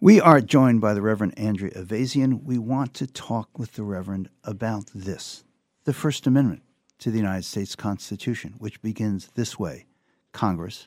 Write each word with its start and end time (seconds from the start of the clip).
We 0.00 0.20
are 0.20 0.40
joined 0.40 0.80
by 0.80 0.94
the 0.94 1.02
Reverend 1.02 1.36
Andrea 1.36 1.72
Ayvazian. 1.72 2.44
We 2.44 2.58
want 2.58 2.94
to 2.94 3.08
talk 3.08 3.58
with 3.58 3.72
the 3.72 3.82
Reverend 3.82 4.28
about 4.44 4.90
this 4.94 5.42
the 5.82 5.92
First 5.92 6.28
Amendment 6.28 6.62
to 7.00 7.10
the 7.10 7.16
United 7.18 7.44
States 7.44 7.74
Constitution, 7.74 8.54
which 8.58 8.80
begins 8.80 9.30
this 9.34 9.58
way. 9.58 9.86
Congress, 10.30 10.86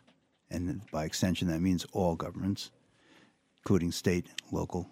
and 0.49 0.81
by 0.93 1.03
extension, 1.03 1.49
that 1.49 1.59
means 1.59 1.85
all 1.91 2.15
governments, 2.15 2.71
including 3.67 3.91
state, 3.91 4.27
local. 4.49 4.89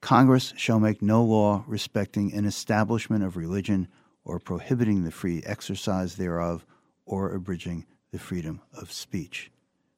Congress 0.00 0.54
shall 0.56 0.80
make 0.80 1.02
no 1.02 1.22
law 1.22 1.62
respecting 1.66 2.32
an 2.32 2.46
establishment 2.46 3.22
of 3.22 3.36
religion 3.36 3.86
or 4.24 4.38
prohibiting 4.38 5.04
the 5.04 5.10
free 5.10 5.42
exercise 5.44 6.16
thereof 6.16 6.64
or 7.04 7.30
abridging 7.34 7.84
the 8.10 8.18
freedom 8.18 8.58
of 8.72 8.90
speech, 8.90 9.50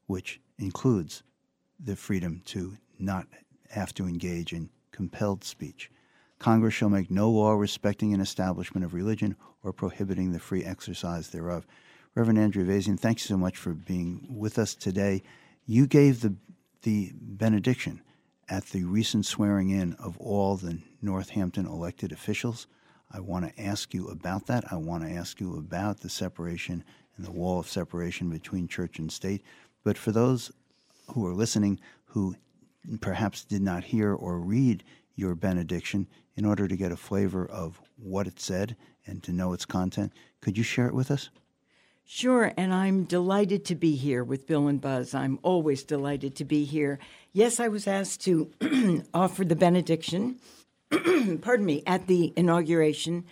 which 0.08 0.40
includes 0.58 1.22
the 1.78 1.94
freedom 1.94 2.42
to 2.44 2.76
not 2.98 3.28
have 3.68 3.94
to 3.94 4.04
engage 4.04 4.52
in 4.52 4.68
compelled 4.90 5.44
speech. 5.44 5.92
Congress 6.40 6.74
shall 6.74 6.90
make 6.90 7.08
no 7.08 7.30
law 7.30 7.52
respecting 7.52 8.12
an 8.12 8.20
establishment 8.20 8.84
of 8.84 8.94
religion 8.94 9.36
or 9.62 9.72
prohibiting 9.72 10.32
the 10.32 10.40
free 10.40 10.64
exercise 10.64 11.28
thereof. 11.28 11.64
Reverend 12.16 12.40
Andrea 12.40 12.64
Ayvazian, 12.64 12.98
thanks 12.98 13.22
so 13.22 13.36
much 13.36 13.56
for 13.56 13.74
being 13.74 14.26
with 14.28 14.58
us 14.58 14.74
today. 14.74 15.22
You 15.66 15.86
gave 15.86 16.22
the, 16.22 16.34
the 16.82 17.12
benediction 17.14 18.00
at 18.48 18.66
the 18.66 18.84
recent 18.84 19.26
swearing 19.26 19.70
in 19.70 19.94
of 19.94 20.18
all 20.18 20.56
the 20.56 20.78
Northampton 21.02 21.66
elected 21.66 22.12
officials. 22.12 22.66
I 23.12 23.20
want 23.20 23.46
to 23.46 23.62
ask 23.62 23.94
you 23.94 24.08
about 24.08 24.46
that. 24.46 24.72
I 24.72 24.76
want 24.76 25.04
to 25.04 25.10
ask 25.10 25.40
you 25.40 25.56
about 25.56 26.00
the 26.00 26.10
separation 26.10 26.84
and 27.16 27.26
the 27.26 27.32
wall 27.32 27.58
of 27.58 27.68
separation 27.68 28.30
between 28.30 28.68
church 28.68 28.98
and 28.98 29.10
state. 29.10 29.42
But 29.84 29.98
for 29.98 30.12
those 30.12 30.52
who 31.08 31.26
are 31.26 31.34
listening 31.34 31.80
who 32.06 32.34
perhaps 33.00 33.44
did 33.44 33.62
not 33.62 33.84
hear 33.84 34.14
or 34.14 34.38
read 34.38 34.82
your 35.14 35.34
benediction, 35.34 36.06
in 36.36 36.46
order 36.46 36.66
to 36.66 36.76
get 36.76 36.92
a 36.92 36.96
flavor 36.96 37.44
of 37.46 37.80
what 37.96 38.26
it 38.26 38.40
said 38.40 38.74
and 39.06 39.22
to 39.22 39.32
know 39.32 39.52
its 39.52 39.66
content, 39.66 40.12
could 40.40 40.56
you 40.56 40.64
share 40.64 40.86
it 40.86 40.94
with 40.94 41.10
us? 41.10 41.28
Sure, 42.12 42.52
and 42.56 42.74
I'm 42.74 43.04
delighted 43.04 43.64
to 43.66 43.76
be 43.76 43.94
here 43.94 44.24
with 44.24 44.44
Bill 44.48 44.66
and 44.66 44.80
Buzz. 44.80 45.14
I'm 45.14 45.38
always 45.44 45.84
delighted 45.84 46.34
to 46.34 46.44
be 46.44 46.64
here. 46.64 46.98
Yes, 47.32 47.60
I 47.60 47.68
was 47.68 47.86
asked 47.86 48.22
to 48.22 48.50
offer 49.14 49.44
the 49.44 49.54
benediction, 49.54 50.40
pardon 50.90 51.64
me, 51.64 51.84
at 51.86 52.08
the 52.08 52.32
inauguration. 52.34 53.26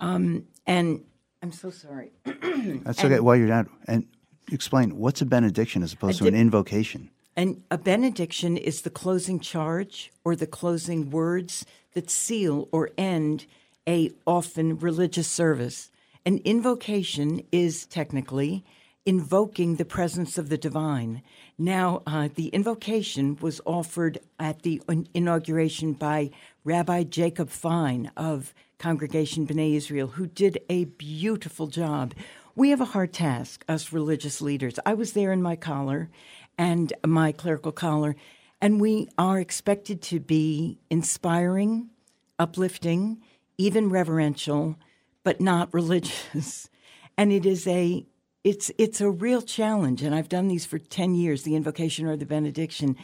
Um, 0.00 0.48
and 0.66 1.04
I'm 1.44 1.52
so 1.52 1.70
sorry. 1.70 2.10
That's 2.24 3.04
okay. 3.04 3.20
While 3.20 3.36
you're 3.36 3.46
not, 3.46 3.68
and 3.86 4.04
explain 4.50 4.98
what's 4.98 5.20
a 5.20 5.26
benediction 5.26 5.84
as 5.84 5.92
opposed 5.92 6.18
to 6.18 6.26
an 6.26 6.34
invocation. 6.34 7.10
And 7.36 7.62
a 7.70 7.78
benediction 7.78 8.56
is 8.56 8.82
the 8.82 8.90
closing 8.90 9.38
charge 9.38 10.10
or 10.24 10.34
the 10.34 10.48
closing 10.48 11.10
words 11.10 11.64
that 11.92 12.10
seal 12.10 12.68
or 12.72 12.90
end 12.98 13.46
a 13.86 14.10
often 14.26 14.76
religious 14.80 15.28
service. 15.28 15.92
An 16.26 16.40
invocation 16.42 17.42
is 17.52 17.84
technically 17.84 18.64
invoking 19.04 19.76
the 19.76 19.84
presence 19.84 20.38
of 20.38 20.48
the 20.48 20.56
divine. 20.56 21.20
Now, 21.58 22.02
uh, 22.06 22.30
the 22.34 22.48
invocation 22.48 23.36
was 23.42 23.60
offered 23.66 24.18
at 24.40 24.62
the 24.62 24.80
inauguration 25.12 25.92
by 25.92 26.30
Rabbi 26.64 27.02
Jacob 27.02 27.50
Fine 27.50 28.10
of 28.16 28.54
Congregation 28.78 29.46
B'nai 29.46 29.74
Israel, 29.74 30.08
who 30.08 30.26
did 30.26 30.60
a 30.70 30.84
beautiful 30.84 31.66
job. 31.66 32.14
We 32.56 32.70
have 32.70 32.80
a 32.80 32.86
hard 32.86 33.12
task, 33.12 33.62
us 33.68 33.92
religious 33.92 34.40
leaders. 34.40 34.78
I 34.86 34.94
was 34.94 35.12
there 35.12 35.30
in 35.30 35.42
my 35.42 35.56
collar 35.56 36.08
and 36.56 36.90
my 37.06 37.32
clerical 37.32 37.72
collar, 37.72 38.16
and 38.62 38.80
we 38.80 39.10
are 39.18 39.38
expected 39.38 40.00
to 40.02 40.20
be 40.20 40.78
inspiring, 40.88 41.90
uplifting, 42.38 43.20
even 43.58 43.90
reverential, 43.90 44.76
but 45.24 45.40
not 45.40 45.74
religious. 45.74 46.70
And 47.16 47.30
it 47.30 47.46
is 47.46 47.68
a 47.68 48.04
it's 48.42 48.72
it's 48.76 49.00
a 49.00 49.08
real 49.08 49.40
challenge, 49.40 50.02
and 50.02 50.12
I've 50.12 50.28
done 50.28 50.48
these 50.48 50.66
for 50.66 50.80
ten 50.80 51.14
years, 51.14 51.44
the 51.44 51.54
invocation 51.54 52.06
or 52.06 52.16
the 52.16 52.26
benediction. 52.26 52.96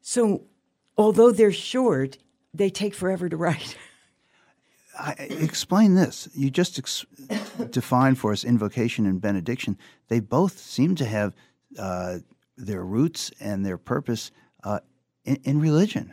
So, 0.00 0.44
although 0.96 1.32
they're 1.32 1.50
short, 1.50 2.18
they 2.54 2.70
take 2.70 2.94
forever 2.94 3.28
to 3.28 3.36
write. 3.36 3.76
I, 4.98 5.14
explain 5.18 5.96
this. 5.96 6.28
You 6.32 6.48
just 6.48 6.78
ex- 6.78 7.04
for 8.14 8.32
us 8.32 8.44
invocation 8.44 9.04
and 9.04 9.20
benediction. 9.20 9.76
They 10.06 10.20
both 10.20 10.58
seem 10.58 10.94
to 10.94 11.04
have 11.04 11.34
uh, 11.76 12.18
their 12.56 12.84
roots 12.84 13.32
and 13.40 13.66
their 13.66 13.78
purpose 13.78 14.30
uh, 14.62 14.78
in, 15.24 15.40
in 15.42 15.60
religion. 15.60 16.12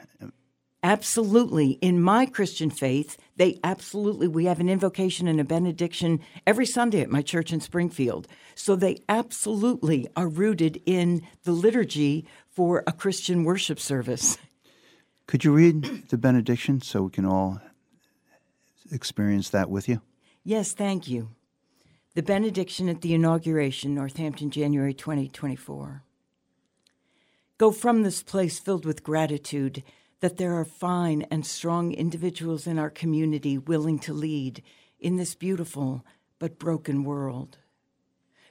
Absolutely. 0.84 1.72
In 1.74 2.02
my 2.02 2.26
Christian 2.26 2.72
faith, 2.72 3.18
they 3.36 3.60
absolutely, 3.64 4.28
we 4.28 4.46
have 4.46 4.60
an 4.60 4.70
invocation 4.70 5.28
and 5.28 5.40
a 5.40 5.44
benediction 5.44 6.20
every 6.48 6.66
Sunday 6.66 7.02
at 7.02 7.10
my 7.10 7.22
church 7.22 7.54
in 7.54 7.62
Springfield. 7.62 8.28
So 8.56 8.76
they 8.76 8.98
absolutely 9.08 10.08
are 10.16 10.28
rooted 10.28 10.82
in 10.88 11.22
the 11.44 11.52
liturgy 11.52 12.26
for 12.50 12.84
a 12.88 12.92
Christian 12.92 13.44
worship 13.44 13.80
service. 13.80 14.40
Could 15.28 15.44
you 15.44 15.54
read 15.54 16.10
the 16.10 16.18
benediction 16.18 16.82
so 16.82 17.04
we 17.04 17.12
can 17.12 17.26
all 17.26 17.62
experience 18.92 19.50
that 19.52 19.70
with 19.70 19.88
you? 19.88 20.02
Yes, 20.44 20.74
thank 20.74 21.08
you. 21.08 21.30
The 22.16 22.24
benediction 22.24 22.90
at 22.90 23.02
the 23.02 23.14
inauguration, 23.14 23.94
Northampton, 23.94 24.50
January 24.50 24.96
2024. 24.96 26.04
Go 27.60 27.72
from 27.72 28.02
this 28.02 28.24
place 28.24 28.58
filled 28.58 28.86
with 28.86 29.04
gratitude 29.04 29.84
that 30.22 30.38
there 30.38 30.54
are 30.54 30.66
fine 30.66 31.24
and 31.30 31.46
strong 31.46 31.92
individuals 31.92 32.66
in 32.66 32.80
our 32.80 32.90
community 32.90 33.58
willing 33.58 34.00
to 34.00 34.14
lead 34.14 34.64
in 35.00 35.18
this 35.18 35.36
beautiful 35.36 36.06
but 36.40 36.58
broken 36.58 37.04
world. 37.04 37.58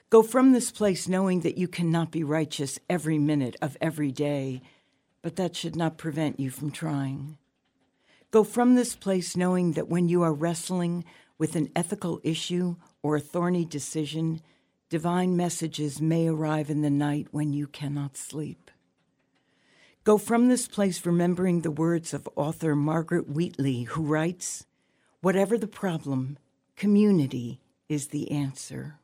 Go 0.09 0.21
from 0.21 0.51
this 0.51 0.71
place 0.71 1.07
knowing 1.07 1.41
that 1.41 1.57
you 1.57 1.69
cannot 1.69 2.11
be 2.11 2.23
righteous 2.23 2.77
every 2.89 3.17
minute 3.17 3.55
of 3.61 3.77
every 3.79 4.11
day, 4.11 4.61
but 5.21 5.37
that 5.37 5.55
should 5.55 5.75
not 5.75 5.97
prevent 5.97 6.39
you 6.39 6.49
from 6.49 6.71
trying. 6.71 7.37
Go 8.31 8.43
from 8.43 8.75
this 8.75 8.95
place 8.95 9.37
knowing 9.37 9.73
that 9.73 9.89
when 9.89 10.09
you 10.09 10.21
are 10.23 10.33
wrestling 10.33 11.05
with 11.37 11.55
an 11.55 11.69
ethical 11.75 12.19
issue 12.23 12.75
or 13.03 13.15
a 13.15 13.21
thorny 13.21 13.65
decision, 13.65 14.41
divine 14.89 15.37
messages 15.37 16.01
may 16.01 16.27
arrive 16.27 16.69
in 16.69 16.81
the 16.81 16.89
night 16.89 17.27
when 17.31 17.51
you 17.53 17.67
cannot 17.67 18.17
sleep. 18.17 18.70
Go 20.03 20.17
from 20.17 20.47
this 20.47 20.67
place 20.67 21.05
remembering 21.05 21.61
the 21.61 21.69
words 21.69 22.11
of 22.11 22.27
author 22.35 22.75
Margaret 22.75 23.29
Wheatley, 23.29 23.83
who 23.83 24.01
writes 24.01 24.65
Whatever 25.21 25.59
the 25.59 25.67
problem, 25.67 26.39
community 26.75 27.59
is 27.87 28.07
the 28.07 28.31
answer. 28.31 28.95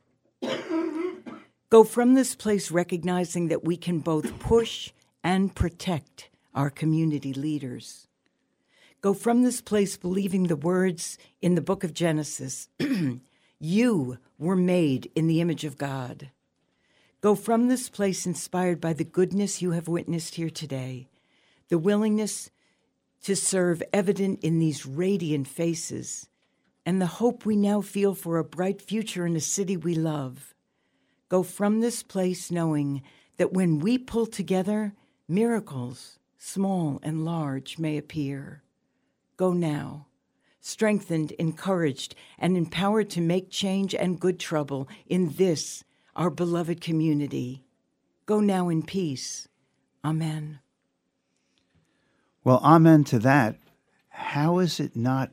Go 1.70 1.84
from 1.84 2.14
this 2.14 2.34
place 2.34 2.72
recognizing 2.72 3.46
that 3.46 3.64
we 3.64 3.76
can 3.76 4.00
both 4.00 4.40
push 4.40 4.90
and 5.22 5.54
protect 5.54 6.30
our 6.52 6.68
community 6.68 7.32
leaders. 7.32 8.08
Go 9.00 9.14
from 9.14 9.44
this 9.44 9.60
place 9.60 9.96
believing 9.96 10.44
the 10.44 10.56
words 10.56 11.16
in 11.40 11.54
the 11.54 11.60
book 11.60 11.84
of 11.84 11.94
Genesis 11.94 12.68
You 13.60 14.18
were 14.36 14.56
made 14.56 15.12
in 15.14 15.28
the 15.28 15.40
image 15.40 15.64
of 15.64 15.78
God. 15.78 16.30
Go 17.20 17.34
from 17.34 17.66
this 17.66 17.88
place 17.88 18.26
inspired 18.26 18.80
by 18.80 18.92
the 18.92 19.04
goodness 19.04 19.60
you 19.60 19.72
have 19.72 19.88
witnessed 19.88 20.36
here 20.36 20.50
today, 20.50 21.08
the 21.68 21.78
willingness 21.78 22.50
to 23.24 23.34
serve 23.34 23.82
evident 23.92 24.38
in 24.44 24.60
these 24.60 24.86
radiant 24.86 25.48
faces, 25.48 26.28
and 26.86 27.02
the 27.02 27.06
hope 27.06 27.44
we 27.44 27.56
now 27.56 27.80
feel 27.80 28.14
for 28.14 28.38
a 28.38 28.44
bright 28.44 28.80
future 28.80 29.26
in 29.26 29.34
a 29.34 29.40
city 29.40 29.76
we 29.76 29.96
love. 29.96 30.54
Go 31.28 31.42
from 31.42 31.80
this 31.80 32.04
place 32.04 32.52
knowing 32.52 33.02
that 33.36 33.52
when 33.52 33.80
we 33.80 33.98
pull 33.98 34.26
together, 34.26 34.94
miracles, 35.26 36.20
small 36.38 37.00
and 37.02 37.24
large, 37.24 37.80
may 37.80 37.98
appear. 37.98 38.62
Go 39.36 39.52
now, 39.52 40.06
strengthened, 40.60 41.32
encouraged, 41.32 42.14
and 42.38 42.56
empowered 42.56 43.10
to 43.10 43.20
make 43.20 43.50
change 43.50 43.92
and 43.92 44.20
good 44.20 44.38
trouble 44.38 44.88
in 45.08 45.34
this, 45.36 45.82
our 46.18 46.30
beloved 46.30 46.80
community. 46.80 47.64
Go 48.26 48.40
now 48.40 48.68
in 48.68 48.82
peace. 48.82 49.48
Amen. 50.04 50.58
Well, 52.42 52.60
amen 52.62 53.04
to 53.04 53.20
that. 53.20 53.56
How 54.08 54.58
is 54.58 54.80
it 54.80 54.96
not 54.96 55.30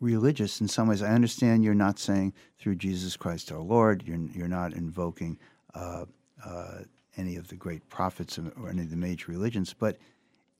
religious 0.00 0.60
in 0.60 0.66
some 0.66 0.88
ways? 0.88 1.00
I 1.00 1.12
understand 1.12 1.62
you're 1.62 1.74
not 1.74 1.98
saying 2.00 2.34
through 2.58 2.74
Jesus 2.74 3.16
Christ 3.16 3.52
our 3.52 3.60
Lord, 3.60 4.02
you're, 4.04 4.18
you're 4.34 4.48
not 4.48 4.72
invoking 4.72 5.38
uh, 5.74 6.06
uh, 6.44 6.78
any 7.16 7.36
of 7.36 7.48
the 7.48 7.54
great 7.54 7.88
prophets 7.88 8.36
or 8.38 8.68
any 8.68 8.82
of 8.82 8.90
the 8.90 8.96
major 8.96 9.30
religions, 9.30 9.74
but 9.78 9.96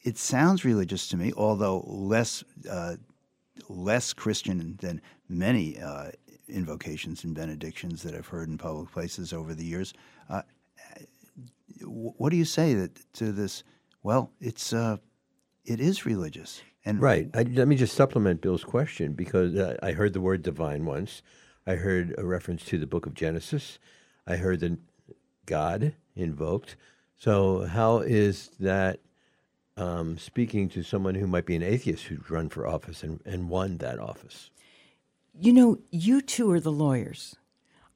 it 0.02 0.16
sounds 0.16 0.64
religious 0.64 1.08
to 1.08 1.16
me, 1.16 1.32
although 1.36 1.84
less 1.86 2.44
uh, 2.70 2.96
less 3.68 4.12
Christian 4.12 4.76
than 4.80 5.00
many 5.28 5.78
uh, 5.78 6.10
invocations 6.48 7.24
and 7.24 7.34
benedictions 7.34 8.02
that 8.02 8.14
I've 8.14 8.26
heard 8.26 8.48
in 8.48 8.58
public 8.58 8.90
places 8.90 9.32
over 9.32 9.54
the 9.54 9.64
years. 9.64 9.94
Uh, 10.28 10.42
what 11.82 12.30
do 12.30 12.36
you 12.36 12.44
say 12.44 12.74
that, 12.74 12.98
to 13.14 13.32
this? 13.32 13.64
Well, 14.02 14.32
it's 14.40 14.72
uh, 14.72 14.98
it 15.64 15.80
is 15.80 16.06
religious, 16.06 16.62
and 16.84 17.00
Right. 17.00 17.28
I, 17.34 17.42
let 17.42 17.68
me 17.68 17.76
just 17.76 17.94
supplement 17.94 18.40
Bill's 18.40 18.64
question 18.64 19.12
because 19.12 19.54
uh, 19.54 19.76
I 19.82 19.92
heard 19.92 20.12
the 20.12 20.20
word 20.20 20.42
divine 20.42 20.84
once. 20.84 21.22
I 21.66 21.74
heard 21.74 22.14
a 22.18 22.24
reference 22.24 22.64
to 22.66 22.78
the 22.78 22.86
book 22.86 23.06
of 23.06 23.14
Genesis. 23.14 23.78
I 24.26 24.36
heard 24.36 24.60
the 24.60 24.78
God 25.46 25.94
invoked. 26.16 26.76
So, 27.16 27.66
how 27.66 27.98
is 27.98 28.50
that 28.60 29.00
um, 29.80 30.18
speaking 30.18 30.68
to 30.70 30.82
someone 30.82 31.14
who 31.14 31.26
might 31.26 31.46
be 31.46 31.56
an 31.56 31.62
atheist 31.62 32.04
who'd 32.04 32.30
run 32.30 32.48
for 32.48 32.66
office 32.66 33.02
and, 33.02 33.20
and 33.24 33.48
won 33.48 33.78
that 33.78 33.98
office? 33.98 34.50
You 35.38 35.52
know, 35.52 35.78
you 35.90 36.20
two 36.20 36.50
are 36.52 36.60
the 36.60 36.72
lawyers. 36.72 37.36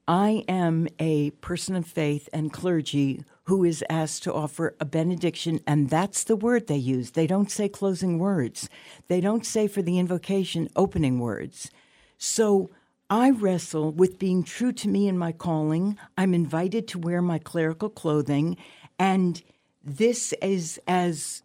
I 0.07 0.43
am 0.47 0.87
a 0.99 1.31
person 1.31 1.75
of 1.75 1.85
faith 1.85 2.29
and 2.33 2.51
clergy 2.51 3.23
who 3.43 3.63
is 3.63 3.83
asked 3.89 4.23
to 4.23 4.33
offer 4.33 4.75
a 4.79 4.85
benediction, 4.85 5.59
and 5.67 5.89
that's 5.89 6.23
the 6.23 6.35
word 6.35 6.67
they 6.67 6.75
use. 6.75 7.11
They 7.11 7.27
don't 7.27 7.51
say 7.51 7.69
closing 7.69 8.19
words, 8.19 8.69
they 9.07 9.21
don't 9.21 9.45
say 9.45 9.67
for 9.67 9.81
the 9.81 9.99
invocation 9.99 10.69
opening 10.75 11.19
words. 11.19 11.69
So 12.17 12.71
I 13.09 13.29
wrestle 13.29 13.91
with 13.91 14.17
being 14.17 14.43
true 14.43 14.71
to 14.73 14.87
me 14.87 15.07
and 15.07 15.19
my 15.19 15.31
calling. 15.31 15.97
I'm 16.17 16.33
invited 16.33 16.87
to 16.89 16.99
wear 16.99 17.21
my 17.21 17.37
clerical 17.37 17.89
clothing, 17.89 18.57
and 18.97 19.43
this 19.83 20.33
is 20.41 20.79
as 20.87 21.43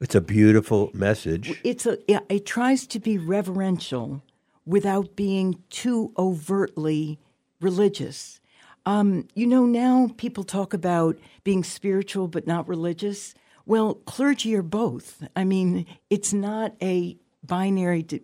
It's 0.00 0.14
a 0.16 0.20
beautiful 0.20 0.90
message. 0.92 1.60
it's 1.62 1.86
a 1.86 1.96
yeah, 2.08 2.20
it 2.28 2.44
tries 2.44 2.86
to 2.88 2.98
be 2.98 3.18
reverential 3.18 4.22
without 4.66 5.14
being 5.14 5.62
too 5.70 6.12
overtly 6.18 7.18
religious. 7.60 8.40
Um, 8.84 9.28
you 9.34 9.46
know, 9.46 9.64
now 9.64 10.10
people 10.16 10.42
talk 10.42 10.74
about 10.74 11.16
being 11.44 11.62
spiritual 11.62 12.26
but 12.26 12.46
not 12.48 12.68
religious. 12.68 13.34
Well, 13.64 13.94
clergy 13.94 14.56
are 14.56 14.62
both. 14.62 15.22
I 15.36 15.44
mean, 15.44 15.86
it's 16.10 16.32
not 16.32 16.74
a 16.82 17.16
binary 17.44 18.02
di- 18.02 18.22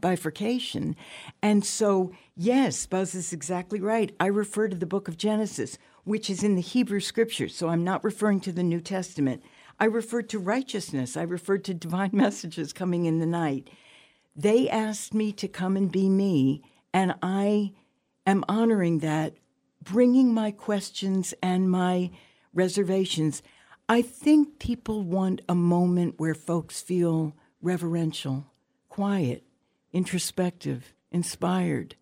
bifurcation. 0.00 0.96
And 1.42 1.64
so, 1.64 2.12
yes, 2.36 2.86
Buzz 2.86 3.14
is 3.14 3.34
exactly 3.34 3.80
right. 3.80 4.14
I 4.18 4.26
refer 4.26 4.68
to 4.68 4.76
the 4.76 4.86
book 4.86 5.08
of 5.08 5.18
Genesis, 5.18 5.76
which 6.04 6.30
is 6.30 6.42
in 6.42 6.54
the 6.54 6.62
Hebrew 6.62 7.00
scriptures. 7.00 7.54
So 7.54 7.68
I'm 7.68 7.84
not 7.84 8.02
referring 8.02 8.40
to 8.40 8.52
the 8.52 8.62
New 8.62 8.80
Testament. 8.80 9.42
I 9.80 9.84
referred 9.84 10.28
to 10.30 10.38
righteousness. 10.38 11.16
I 11.16 11.22
referred 11.22 11.64
to 11.64 11.74
divine 11.74 12.10
messages 12.14 12.72
coming 12.72 13.04
in 13.04 13.18
the 13.18 13.26
night. 13.26 13.70
They 14.34 14.68
asked 14.68 15.14
me 15.14 15.32
to 15.32 15.48
come 15.48 15.76
and 15.76 15.90
be 15.90 16.08
me, 16.08 16.62
and 16.92 17.14
I 17.22 17.72
am 18.26 18.44
honoring 18.48 19.00
that, 19.00 19.34
bringing 19.82 20.32
my 20.32 20.50
questions 20.50 21.34
and 21.42 21.70
my 21.70 22.10
reservations. 22.54 23.42
I 23.88 24.02
think 24.02 24.58
people 24.58 25.02
want 25.02 25.42
a 25.48 25.54
moment 25.54 26.18
where 26.18 26.34
folks 26.34 26.80
feel 26.80 27.34
reverential, 27.62 28.46
quiet, 28.88 29.44
introspective, 29.92 30.92
inspired. 31.10 31.96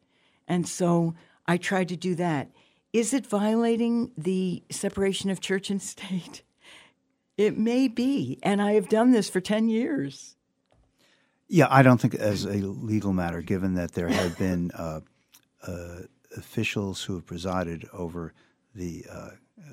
And 0.48 0.68
so 0.68 1.14
I 1.46 1.56
try 1.56 1.84
to 1.84 1.96
do 1.96 2.14
that. 2.16 2.50
Is 2.92 3.14
it 3.14 3.26
violating 3.26 4.10
the 4.16 4.62
separation 4.70 5.30
of 5.30 5.40
church 5.40 5.70
and 5.70 5.80
state? 5.94 6.42
It 7.36 7.58
may 7.58 7.88
be. 7.88 8.38
And 8.42 8.62
I 8.62 8.72
have 8.72 8.88
done 8.88 9.10
this 9.10 9.28
for 9.28 9.40
10 9.40 9.68
years. 9.68 10.36
Yeah, 11.48 11.66
I 11.70 11.82
don't 11.82 12.00
think 12.00 12.14
as 12.14 12.44
a 12.44 12.54
legal 12.54 13.12
matter, 13.12 13.40
given 13.42 13.74
that 13.74 13.92
there 13.92 14.08
have 14.08 14.38
been 14.38 14.70
uh, 14.72 15.00
uh, 15.62 16.00
officials 16.36 17.02
who 17.02 17.14
have 17.14 17.26
presided 17.26 17.88
over 17.92 18.32
the 18.74 19.06
uh, 19.10 19.30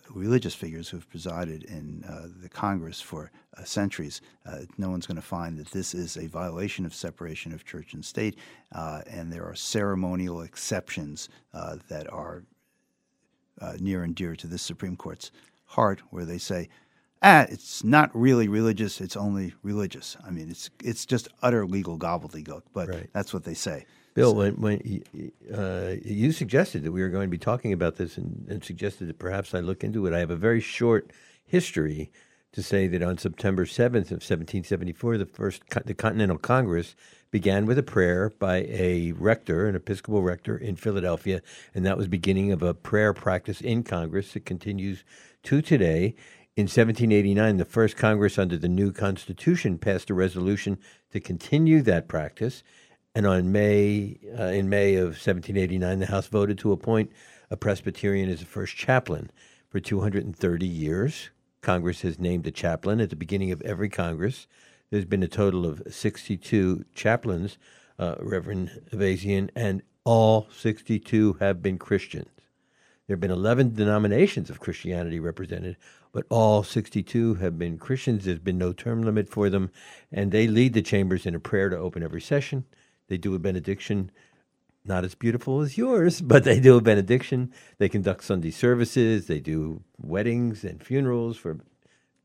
religious 0.09 0.55
figures 0.55 0.89
who 0.89 0.97
have 0.97 1.09
presided 1.09 1.63
in 1.63 2.03
uh, 2.07 2.27
the 2.41 2.49
Congress 2.49 3.01
for 3.01 3.31
uh, 3.57 3.63
centuries, 3.63 4.21
uh, 4.45 4.59
no 4.77 4.89
one's 4.89 5.05
going 5.05 5.15
to 5.15 5.21
find 5.21 5.57
that 5.57 5.71
this 5.71 5.93
is 5.93 6.17
a 6.17 6.27
violation 6.27 6.85
of 6.85 6.93
separation 6.93 7.53
of 7.53 7.65
church 7.65 7.93
and 7.93 8.03
state, 8.03 8.37
uh, 8.73 9.01
and 9.07 9.31
there 9.31 9.45
are 9.45 9.55
ceremonial 9.55 10.41
exceptions 10.41 11.29
uh, 11.53 11.77
that 11.89 12.11
are 12.11 12.43
uh, 13.61 13.73
near 13.79 14.03
and 14.03 14.15
dear 14.15 14.35
to 14.35 14.47
the 14.47 14.57
Supreme 14.57 14.95
Court's 14.95 15.31
heart, 15.65 16.01
where 16.09 16.25
they 16.25 16.37
say, 16.37 16.69
"Ah, 17.23 17.47
it's 17.49 17.83
not 17.83 18.11
really 18.15 18.47
religious; 18.49 19.01
it's 19.01 19.17
only 19.17 19.55
religious." 19.63 20.17
I 20.27 20.31
mean, 20.31 20.49
it's 20.51 20.69
it's 20.83 21.05
just 21.05 21.29
utter 21.43 21.65
legal 21.67 21.97
gobbledygook, 21.99 22.63
but 22.73 22.89
Right. 22.89 23.09
that's 23.13 23.33
what 23.33 23.45
they 23.45 23.55
say. 23.55 23.85
Bill, 24.15 24.35
when, 24.35 24.55
when 24.61 24.81
y- 24.85 25.31
uh, 25.55 25.95
you 26.03 26.31
suggested 26.33 26.83
that 26.83 26.91
we 26.93 27.01
were 27.01 27.09
going 27.09 27.27
to 27.27 27.31
be 27.31 27.39
talking 27.39 27.73
about 27.73 27.97
this 27.97 28.17
and, 28.17 28.45
and 28.49 28.63
suggested 28.63 29.07
that 29.09 29.19
perhaps 29.19 29.55
I 29.55 29.59
look 29.61 29.83
into 29.83 30.05
it, 30.07 30.13
I 30.13 30.19
have 30.19 30.31
a 30.31 30.35
very 30.35 30.61
short 30.61 31.11
history 31.45 32.11
to 32.53 32.63
say 32.63 32.87
that 32.87 33.01
on 33.03 33.17
September 33.17 33.65
7th 33.65 34.11
of 34.11 34.21
1774, 34.21 35.17
the 35.17 35.25
first 35.25 35.63
the 35.85 35.95
Continental 35.95 36.37
Congress 36.37 36.95
began 37.31 37.65
with 37.65 37.79
a 37.79 37.83
prayer 37.83 38.31
by 38.39 38.57
a 38.69 39.13
rector, 39.13 39.67
an 39.67 39.75
Episcopal 39.75 40.21
rector 40.23 40.57
in 40.57 40.75
Philadelphia, 40.75 41.41
and 41.73 41.85
that 41.85 41.97
was 41.97 42.07
beginning 42.07 42.51
of 42.51 42.61
a 42.63 42.75
prayer 42.75 43.13
practice 43.13 43.61
in 43.61 43.83
Congress 43.83 44.33
that 44.33 44.45
continues 44.45 45.03
to 45.43 45.61
today. 45.63 46.15
In 46.55 46.65
1789, 46.65 47.57
the 47.57 47.65
first 47.65 47.97
Congress 47.97 48.37
under 48.37 48.57
the 48.57 48.69
new 48.69 48.91
Constitution 48.91 49.79
passed 49.79 50.11
a 50.11 50.13
resolution 50.13 50.77
to 51.09 51.19
continue 51.19 51.81
that 51.81 52.07
practice. 52.07 52.61
And 53.15 53.25
on 53.25 53.51
May, 53.51 54.19
uh, 54.37 54.43
in 54.43 54.69
May 54.69 54.93
of 54.93 55.17
1789, 55.17 55.97
the 55.97 56.05
House 56.05 56.27
voted 56.27 56.59
to 56.59 56.71
appoint 56.71 57.11
a 57.49 57.57
Presbyterian 57.57 58.29
as 58.29 58.41
the 58.41 58.45
first 58.45 58.75
chaplain 58.75 59.31
for 59.67 59.79
230 59.79 60.67
years. 60.67 61.31
Congress 61.61 62.01
has 62.01 62.19
named 62.19 62.45
a 62.45 62.51
chaplain 62.51 63.01
at 63.01 63.09
the 63.09 63.15
beginning 63.15 63.51
of 63.51 63.63
every 63.63 63.89
Congress. 63.89 64.45
There's 64.91 65.05
been 65.05 65.23
a 65.23 65.27
total 65.27 65.65
of 65.65 65.81
62 65.89 66.85
chaplains, 66.93 67.57
uh, 67.97 68.13
Reverend 68.19 68.79
Ayvazian, 68.91 69.49
and 69.55 69.81
all 70.03 70.47
62 70.55 71.37
have 71.39 71.63
been 71.63 71.79
Christians. 71.79 72.29
There 73.07 73.15
have 73.15 73.21
been 73.21 73.31
11 73.31 73.73
denominations 73.73 74.49
of 74.49 74.59
Christianity 74.59 75.19
represented, 75.19 75.77
but 76.13 76.25
all 76.29 76.63
62 76.63 77.35
have 77.35 77.57
been 77.57 77.77
Christians. 77.77 78.23
There's 78.23 78.39
been 78.39 78.57
no 78.57 78.71
term 78.71 79.01
limit 79.01 79.27
for 79.27 79.49
them, 79.49 79.71
and 80.11 80.31
they 80.31 80.47
lead 80.47 80.73
the 80.73 80.81
chambers 80.81 81.25
in 81.25 81.35
a 81.35 81.39
prayer 81.39 81.69
to 81.69 81.77
open 81.77 82.03
every 82.03 82.21
session. 82.21 82.65
They 83.09 83.17
do 83.17 83.35
a 83.35 83.39
benediction, 83.39 84.11
not 84.85 85.03
as 85.03 85.15
beautiful 85.15 85.61
as 85.61 85.77
yours, 85.77 86.21
but 86.21 86.45
they 86.45 86.59
do 86.59 86.77
a 86.77 86.81
benediction. 86.81 87.51
They 87.79 87.89
conduct 87.89 88.23
Sunday 88.23 88.51
services. 88.51 89.25
They 89.27 89.39
do 89.39 89.83
weddings 89.99 90.63
and 90.63 90.81
funerals 90.81 91.35
for 91.35 91.59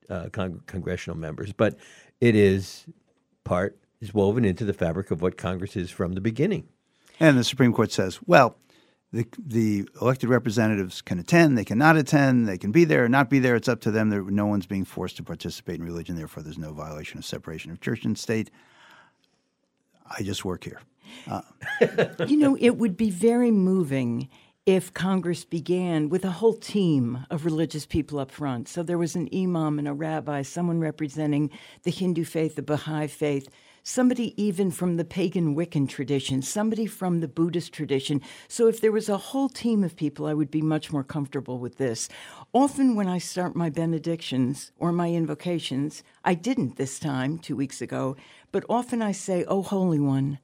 uh, 0.09 0.29
con- 0.31 0.61
congressional 0.67 1.19
members. 1.19 1.53
But 1.53 1.77
it 2.21 2.37
is 2.37 2.85
part 3.43 3.79
is 4.01 4.15
woven 4.15 4.45
into 4.45 4.65
the 4.65 4.73
fabric 4.75 5.11
of 5.11 5.23
what 5.23 5.37
Congress 5.37 5.75
is 5.75 5.91
from 5.91 6.12
the 6.12 6.21
beginning. 6.21 6.69
And 7.19 7.37
the 7.37 7.43
Supreme 7.43 7.73
Court 7.73 7.91
says, 7.91 8.21
well, 8.27 8.57
the, 9.12 9.27
the 9.38 9.88
elected 10.00 10.29
representatives 10.29 11.00
can 11.00 11.19
attend, 11.19 11.57
they 11.57 11.65
cannot 11.65 11.97
attend, 11.97 12.47
they 12.47 12.59
can 12.59 12.73
be 12.73 12.85
there 12.85 13.05
or 13.05 13.09
not 13.09 13.31
be 13.31 13.38
there. 13.38 13.57
It's 13.57 13.69
up 13.69 13.81
to 13.83 13.91
them. 13.91 14.11
There, 14.11 14.23
no 14.23 14.47
one's 14.47 14.67
being 14.67 14.85
forced 14.85 15.17
to 15.17 15.23
participate 15.23 15.77
in 15.77 15.85
religion. 15.85 16.17
Therefore, 16.17 16.43
there's 16.43 16.59
no 16.59 16.73
violation 16.73 17.19
of 17.19 17.25
separation 17.25 17.71
of 17.71 17.81
church 17.81 18.05
and 18.05 18.19
state. 18.19 18.50
I 20.19 20.23
just 20.23 20.45
work 20.45 20.65
here. 20.65 20.81
Uh, 21.27 21.41
you 22.27 22.37
know, 22.37 22.57
it 22.61 22.77
would 22.77 22.97
be 22.97 23.11
very 23.11 23.50
moving 23.50 24.29
if 24.67 24.93
Congress 24.93 25.47
began 25.47 26.11
with 26.11 26.27
a 26.27 26.31
whole 26.31 26.53
team 26.53 27.25
of 27.31 27.47
religious 27.47 27.87
people 27.87 28.19
up 28.19 28.31
front. 28.31 28.69
So 28.69 28.83
there 28.83 28.99
was 28.99 29.17
an 29.17 29.31
imam 29.35 29.79
and 29.79 29.88
a 29.88 29.95
rabbi, 29.95 30.43
someone 30.43 30.81
representing 30.81 31.50
the 31.85 31.91
Hindu 31.91 32.25
faith, 32.25 32.57
the 32.57 32.62
Baha'i 32.62 33.07
faith, 33.07 33.49
somebody 33.83 34.35
even 34.43 34.71
from 34.71 34.97
the 34.97 35.05
pagan 35.05 35.55
Wiccan 35.55 35.89
tradition, 35.89 36.43
somebody 36.43 36.87
from 36.87 37.21
the 37.21 37.29
Buddhist 37.29 37.73
tradition. 37.73 38.21
So 38.49 38.67
if 38.69 38.81
there 38.81 38.93
was 38.93 39.09
a 39.09 39.17
whole 39.17 39.49
team 39.49 39.85
of 39.85 39.97
people, 39.97 40.27
I 40.27 40.35
would 40.35 40.51
be 40.51 40.63
much 40.63 40.93
more 40.93 41.05
comfortable 41.05 41.59
with 41.59 41.79
this. 41.79 42.09
Often 42.53 42.95
when 42.95 43.09
I 43.09 43.19
start 43.19 43.57
my 43.57 43.71
benedictions 43.71 44.73
or 44.79 44.93
my 44.93 45.11
invocations, 45.11 46.03
I 46.25 46.35
didn't 46.35 46.77
this 46.77 46.99
time, 46.99 47.39
two 47.39 47.57
weeks 47.57 47.81
ago, 47.81 48.17
but 48.53 48.65
often 48.69 49.03
I 49.03 49.13
say, 49.13 49.45
Oh, 49.47 49.63
Holy 49.63 50.01
One 50.01 50.39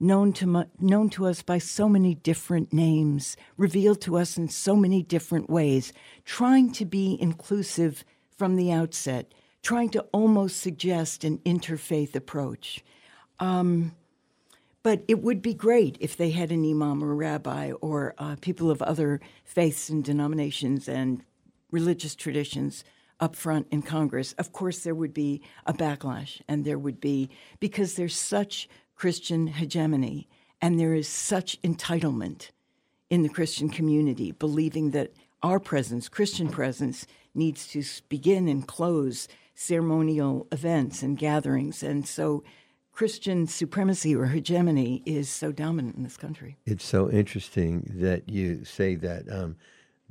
known 0.00 0.32
to, 0.32 0.66
known 0.80 1.10
to 1.10 1.26
us 1.26 1.42
by 1.42 1.58
so 1.58 1.88
many 1.88 2.14
different 2.14 2.72
names, 2.72 3.36
revealed 3.56 4.00
to 4.00 4.16
us 4.16 4.38
in 4.38 4.48
so 4.48 4.74
many 4.74 5.02
different 5.02 5.50
ways, 5.50 5.92
trying 6.24 6.72
to 6.72 6.86
be 6.86 7.18
inclusive 7.20 8.02
from 8.36 8.56
the 8.56 8.72
outset, 8.72 9.32
trying 9.62 9.90
to 9.90 10.00
almost 10.12 10.58
suggest 10.58 11.24
an 11.24 11.38
interfaith 11.38 12.14
approach. 12.14 12.82
Um, 13.38 13.94
but 14.82 15.02
it 15.08 15.22
would 15.22 15.42
be 15.42 15.52
great 15.52 15.96
if 16.00 16.16
they 16.16 16.30
had 16.30 16.50
an 16.50 16.68
imam 16.68 17.04
or 17.04 17.12
a 17.12 17.14
rabbi 17.14 17.72
or 17.80 18.14
uh, 18.18 18.36
people 18.40 18.70
of 18.70 18.80
other 18.80 19.20
faiths 19.44 19.90
and 19.90 20.02
denominations 20.02 20.88
and 20.88 21.22
religious 21.70 22.14
traditions 22.14 22.84
up 23.20 23.36
front 23.36 23.66
in 23.70 23.82
Congress, 23.82 24.32
of 24.38 24.52
course 24.52 24.80
there 24.80 24.94
would 24.94 25.12
be 25.12 25.42
a 25.66 25.74
backlash, 25.74 26.40
and 26.48 26.64
there 26.64 26.78
would 26.78 27.00
be 27.00 27.28
because 27.60 27.94
there's 27.94 28.16
such 28.16 28.68
Christian 28.96 29.46
hegemony 29.48 30.26
and 30.62 30.78
there 30.78 30.94
is 30.94 31.08
such 31.08 31.60
entitlement 31.62 32.50
in 33.08 33.22
the 33.22 33.28
Christian 33.28 33.68
community, 33.68 34.32
believing 34.32 34.90
that 34.90 35.12
our 35.42 35.58
presence, 35.58 36.08
Christian 36.08 36.48
presence, 36.48 37.06
needs 37.34 37.66
to 37.68 37.82
begin 38.08 38.48
and 38.48 38.66
close 38.66 39.28
ceremonial 39.60 40.48
events 40.52 41.02
and 41.02 41.18
gatherings. 41.18 41.82
And 41.82 42.08
so 42.08 42.42
Christian 42.92 43.46
supremacy 43.46 44.16
or 44.16 44.26
hegemony 44.26 45.02
is 45.04 45.28
so 45.28 45.52
dominant 45.52 45.96
in 45.96 46.02
this 46.02 46.16
country. 46.16 46.56
It's 46.64 46.84
so 46.84 47.10
interesting 47.10 47.84
that 47.96 48.28
you 48.28 48.64
say 48.64 48.94
that. 48.96 49.30
Um, 49.30 49.56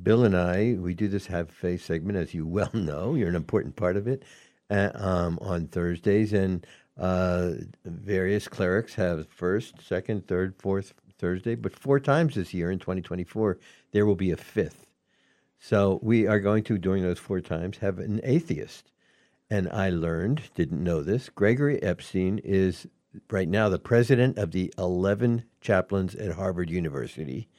Bill 0.02 0.24
and 0.24 0.38
I, 0.38 0.78
we 0.80 0.94
do 0.94 1.08
this 1.08 1.26
Have 1.26 1.50
Faith 1.50 1.84
segment, 1.84 2.18
as 2.18 2.34
you 2.34 2.46
well 2.46 2.70
know. 2.74 3.16
You're 3.16 3.28
an 3.28 3.36
important 3.36 3.76
part 3.76 3.98
of 3.98 4.08
it 4.08 4.24
uh, 4.70 4.92
um, 4.94 5.40
on 5.42 5.68
Thursdays. 5.68 6.32
And 6.32 6.66
uh, 6.96 7.54
various 7.84 8.48
clerics 8.48 8.94
have 8.96 9.28
first, 9.30 9.82
second, 9.82 10.28
third, 10.28 10.56
fourth 10.60 10.94
Thursday, 11.18 11.56
but 11.56 11.76
four 11.76 12.00
times 12.00 12.36
this 12.36 12.54
year 12.54 12.70
in 12.70 12.78
2024, 12.78 13.58
there 13.94 14.06
will 14.06 14.16
be 14.16 14.30
a 14.30 14.38
fifth. 14.38 14.86
So 15.58 16.00
we 16.04 16.28
are 16.28 16.40
going 16.40 16.64
to, 16.66 16.78
during 16.78 17.02
those 17.02 17.20
four 17.20 17.42
times, 17.42 17.80
have 17.80 17.98
an 17.98 18.22
atheist. 18.24 18.92
And 19.50 19.68
I 19.70 19.90
learned, 19.90 20.44
didn't 20.54 20.84
know 20.84 21.02
this, 21.02 21.30
Gregory 21.30 21.82
Epstein 21.82 22.40
is 22.44 22.88
right 23.32 23.50
now 23.50 23.68
the 23.68 23.80
president 23.80 24.38
of 24.38 24.52
the 24.52 24.72
11 24.78 25.44
chaplains 25.60 26.14
at 26.16 26.34
Harvard 26.34 26.70
University. 26.70 27.50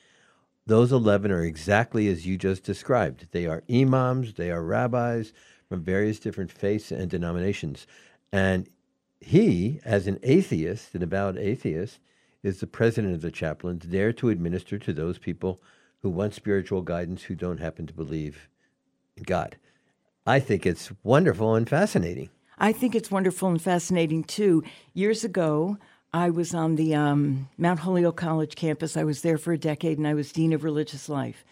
Those 0.66 0.92
11 0.92 1.32
are 1.32 1.44
exactly 1.44 2.06
as 2.08 2.26
you 2.26 2.38
just 2.38 2.62
described. 2.62 3.26
They 3.32 3.46
are 3.46 3.64
imams, 3.68 4.34
they 4.34 4.52
are 4.52 4.62
rabbis 4.62 5.32
from 5.68 5.82
various 5.82 6.20
different 6.20 6.52
faiths 6.52 6.92
and 6.92 7.10
denominations. 7.10 7.88
And 8.32 8.68
he, 9.20 9.80
as 9.84 10.06
an 10.06 10.20
atheist, 10.22 10.94
an 10.94 11.02
avowed 11.02 11.38
atheist, 11.38 11.98
is 12.42 12.60
the 12.60 12.66
president 12.66 13.14
of 13.14 13.20
the 13.20 13.30
chaplains, 13.30 13.86
there 13.88 14.12
to 14.14 14.30
administer 14.30 14.78
to 14.78 14.92
those 14.92 15.18
people 15.18 15.60
who 16.02 16.08
want 16.08 16.34
spiritual 16.34 16.82
guidance 16.82 17.24
who 17.24 17.34
don't 17.34 17.58
happen 17.58 17.86
to 17.86 17.92
believe 17.92 18.48
in 19.16 19.24
God. 19.24 19.56
I 20.30 20.38
think 20.38 20.64
it's 20.64 20.92
wonderful 21.02 21.56
and 21.56 21.68
fascinating. 21.68 22.30
I 22.56 22.72
think 22.72 22.94
it's 22.94 23.10
wonderful 23.10 23.48
and 23.48 23.60
fascinating 23.60 24.22
too. 24.22 24.62
Years 24.94 25.24
ago, 25.24 25.76
I 26.12 26.30
was 26.30 26.54
on 26.54 26.76
the 26.76 26.94
um, 26.94 27.48
Mount 27.58 27.80
Holyoke 27.80 28.18
College 28.18 28.54
campus. 28.54 28.96
I 28.96 29.02
was 29.02 29.22
there 29.22 29.38
for 29.38 29.52
a 29.52 29.58
decade 29.58 29.98
and 29.98 30.06
I 30.06 30.14
was 30.14 30.30
Dean 30.30 30.52
of 30.52 30.62
Religious 30.62 31.08
Life. 31.08 31.44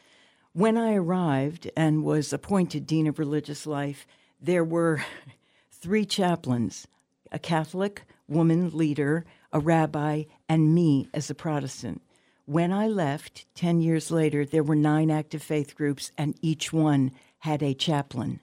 When 0.53 0.79
I 0.79 0.95
arrived 0.95 1.69
and 1.77 2.05
was 2.05 2.33
appointed 2.33 2.87
Dean 2.87 3.09
of 3.09 3.19
Religious 3.19 3.67
Life, 3.67 4.07
there 4.41 4.63
were 4.63 5.05
three 5.73 6.05
chaplains 6.05 6.87
a 7.33 7.41
Catholic 7.41 8.03
woman 8.29 8.71
leader, 8.71 9.25
a 9.53 9.59
rabbi, 9.59 10.23
and 10.49 10.73
me 10.73 11.09
as 11.13 11.29
a 11.29 11.35
Protestant. 11.35 12.01
When 12.45 12.73
I 12.73 12.87
left 12.87 13.45
10 13.57 13.81
years 13.81 14.13
later, 14.13 14.45
there 14.45 14.63
were 14.63 14.77
nine 14.77 15.11
active 15.11 15.43
faith 15.43 15.75
groups, 15.75 16.13
and 16.17 16.37
each 16.41 16.73
one 16.73 17.11
had 17.41 17.61
a 17.61 17.75
chaplain. 17.75 18.39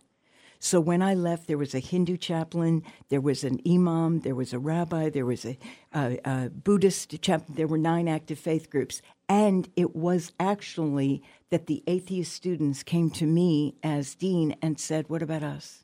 So 0.65 0.79
when 0.79 1.03
I 1.03 1.13
left, 1.13 1.45
there 1.45 1.59
was 1.59 1.75
a 1.75 1.79
Hindu 1.79 2.17
chaplain, 2.17 2.81
there 3.09 3.21
was 3.21 3.43
an 3.43 3.61
imam, 3.67 4.21
there 4.21 4.33
was 4.33 4.51
a 4.51 4.57
rabbi, 4.57 5.11
there 5.11 5.23
was 5.23 5.45
a, 5.45 5.59
a, 5.93 6.17
a 6.25 6.49
Buddhist 6.49 7.21
chaplain. 7.21 7.55
There 7.55 7.67
were 7.67 7.77
nine 7.77 8.07
active 8.07 8.39
faith 8.39 8.71
groups. 8.71 9.03
And 9.29 9.69
it 9.75 9.95
was 9.95 10.33
actually 10.39 11.21
that 11.51 11.67
the 11.67 11.83
atheist 11.85 12.33
students 12.33 12.81
came 12.81 13.11
to 13.11 13.27
me 13.27 13.75
as 13.83 14.15
dean 14.15 14.55
and 14.59 14.79
said, 14.79 15.07
What 15.07 15.21
about 15.21 15.43
us? 15.43 15.83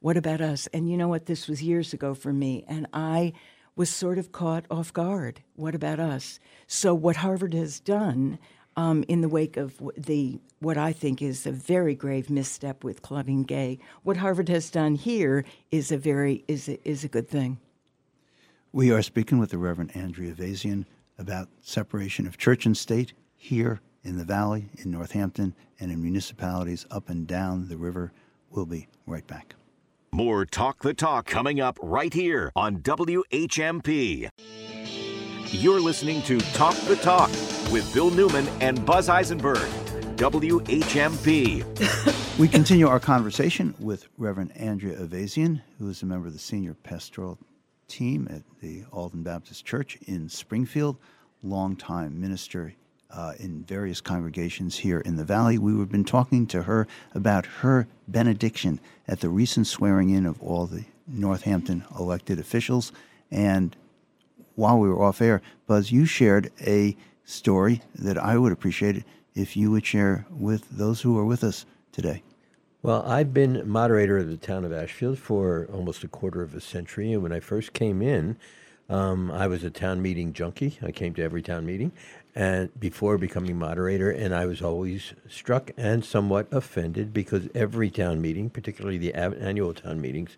What 0.00 0.18
about 0.18 0.42
us? 0.42 0.66
And 0.74 0.90
you 0.90 0.98
know 0.98 1.08
what? 1.08 1.24
This 1.24 1.48
was 1.48 1.62
years 1.62 1.94
ago 1.94 2.12
for 2.12 2.34
me. 2.34 2.66
And 2.68 2.86
I 2.92 3.32
was 3.76 3.88
sort 3.88 4.18
of 4.18 4.30
caught 4.30 4.66
off 4.70 4.92
guard. 4.92 5.40
What 5.56 5.74
about 5.74 5.98
us? 5.98 6.38
So, 6.66 6.92
what 6.92 7.16
Harvard 7.16 7.54
has 7.54 7.80
done 7.80 8.38
um, 8.76 9.04
in 9.08 9.20
the 9.20 9.28
wake 9.28 9.56
of 9.56 9.80
the 9.96 10.40
what 10.60 10.78
I 10.78 10.92
think 10.92 11.20
is 11.20 11.46
a 11.46 11.52
very 11.52 11.94
grave 11.94 12.30
misstep 12.30 12.84
with 12.84 13.02
Claudine 13.02 13.42
Gay, 13.42 13.78
what 14.04 14.16
Harvard 14.18 14.48
has 14.48 14.70
done 14.70 14.94
here 14.94 15.44
is 15.70 15.90
a 15.90 15.98
very 15.98 16.44
is 16.48 16.68
a, 16.68 16.88
is 16.88 17.04
a 17.04 17.08
good 17.08 17.28
thing. 17.28 17.58
We 18.72 18.90
are 18.90 19.02
speaking 19.02 19.38
with 19.38 19.50
the 19.50 19.58
Reverend 19.58 19.94
Andrea 19.94 20.32
Ayvazian 20.32 20.86
about 21.18 21.48
separation 21.60 22.26
of 22.26 22.38
church 22.38 22.64
and 22.64 22.76
state 22.76 23.12
here 23.36 23.80
in 24.04 24.16
the 24.16 24.24
valley, 24.24 24.70
in 24.78 24.90
Northampton, 24.90 25.54
and 25.78 25.92
in 25.92 26.00
municipalities 26.00 26.86
up 26.90 27.08
and 27.08 27.26
down 27.26 27.68
the 27.68 27.76
river. 27.76 28.12
We'll 28.50 28.66
be 28.66 28.88
right 29.06 29.26
back. 29.26 29.54
More 30.12 30.44
Talk 30.44 30.82
the 30.82 30.94
Talk 30.94 31.26
coming 31.26 31.60
up 31.60 31.78
right 31.82 32.12
here 32.12 32.52
on 32.54 32.78
WHMP. 32.78 34.28
You're 35.54 35.80
listening 35.80 36.22
to 36.22 36.40
Talk 36.54 36.74
the 36.86 36.96
Talk 36.96 37.28
with 37.70 37.92
Bill 37.92 38.10
Newman 38.10 38.48
and 38.62 38.86
Buzz 38.86 39.10
Eisenberg. 39.10 39.58
WHMP. 40.16 41.62
we 42.38 42.48
continue 42.48 42.88
our 42.88 42.98
conversation 42.98 43.74
with 43.78 44.08
Reverend 44.16 44.56
Andrea 44.56 44.96
Ayvazian, 44.96 45.60
who 45.78 45.90
is 45.90 46.02
a 46.02 46.06
member 46.06 46.26
of 46.26 46.32
the 46.32 46.38
senior 46.38 46.72
pastoral 46.72 47.38
team 47.86 48.26
at 48.30 48.40
the 48.62 48.84
Alden 48.92 49.22
Baptist 49.24 49.66
Church 49.66 49.98
in 50.06 50.30
Springfield, 50.30 50.96
longtime 51.42 52.18
minister 52.18 52.72
uh, 53.10 53.34
in 53.38 53.62
various 53.64 54.00
congregations 54.00 54.78
here 54.78 55.00
in 55.00 55.16
the 55.16 55.24
Valley. 55.24 55.58
We 55.58 55.78
have 55.78 55.92
been 55.92 56.02
talking 56.02 56.46
to 56.46 56.62
her 56.62 56.88
about 57.14 57.44
her 57.44 57.86
benediction 58.08 58.80
at 59.06 59.20
the 59.20 59.28
recent 59.28 59.66
swearing 59.66 60.08
in 60.08 60.24
of 60.24 60.40
all 60.42 60.64
the 60.64 60.86
Northampton 61.06 61.84
elected 61.98 62.38
officials. 62.38 62.90
And 63.30 63.76
while 64.54 64.78
we 64.78 64.88
were 64.88 65.02
off 65.02 65.20
air, 65.20 65.42
Buzz, 65.66 65.92
you 65.92 66.04
shared 66.04 66.50
a 66.60 66.96
story 67.24 67.82
that 67.94 68.18
I 68.18 68.36
would 68.36 68.52
appreciate 68.52 69.04
if 69.34 69.56
you 69.56 69.70
would 69.70 69.86
share 69.86 70.26
with 70.30 70.68
those 70.70 71.02
who 71.02 71.18
are 71.18 71.24
with 71.24 71.42
us 71.42 71.64
today. 71.90 72.22
Well, 72.82 73.02
I've 73.06 73.32
been 73.32 73.68
moderator 73.68 74.18
of 74.18 74.28
the 74.28 74.36
town 74.36 74.64
of 74.64 74.72
Ashfield 74.72 75.18
for 75.18 75.68
almost 75.72 76.02
a 76.02 76.08
quarter 76.08 76.42
of 76.42 76.54
a 76.54 76.60
century. 76.60 77.12
And 77.12 77.22
when 77.22 77.32
I 77.32 77.38
first 77.38 77.72
came 77.72 78.02
in, 78.02 78.36
um, 78.88 79.30
I 79.30 79.46
was 79.46 79.62
a 79.62 79.70
town 79.70 80.02
meeting 80.02 80.32
junkie. 80.32 80.78
I 80.82 80.90
came 80.90 81.14
to 81.14 81.22
every 81.22 81.42
town 81.42 81.64
meeting 81.64 81.92
and 82.34 82.70
before 82.80 83.18
becoming 83.18 83.58
moderator, 83.58 84.10
and 84.10 84.34
I 84.34 84.46
was 84.46 84.62
always 84.62 85.12
struck 85.28 85.70
and 85.76 86.04
somewhat 86.04 86.48
offended 86.50 87.12
because 87.12 87.48
every 87.54 87.90
town 87.90 88.20
meeting, 88.22 88.48
particularly 88.48 88.98
the 88.98 89.14
annual 89.14 89.74
town 89.74 90.00
meetings, 90.00 90.36